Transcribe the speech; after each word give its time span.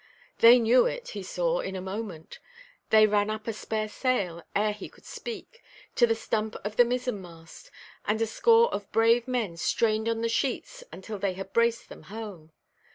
They 0.39 0.57
knew 0.57 0.87
it, 0.87 1.09
he 1.09 1.21
saw, 1.21 1.59
in 1.59 1.75
a 1.75 1.79
moment. 1.79 2.39
They 2.89 3.05
ran 3.05 3.29
up 3.29 3.45
a 3.47 3.53
spare 3.53 3.87
sail, 3.87 4.41
ere 4.55 4.71
he 4.71 4.89
could 4.89 5.05
speak, 5.05 5.61
to 5.93 6.07
the 6.07 6.15
stump 6.15 6.55
of 6.65 6.75
the 6.75 6.85
mizen–mast, 6.85 7.69
and 8.05 8.19
a 8.19 8.25
score 8.25 8.73
of 8.73 8.91
brave 8.91 9.27
men 9.27 9.57
strained 9.57 10.09
on 10.09 10.21
the 10.21 10.27
sheets 10.27 10.83
until 10.91 11.19
they 11.19 11.33
had 11.33 11.53
braced 11.53 11.87
them 11.89 12.01
home. 12.09 12.51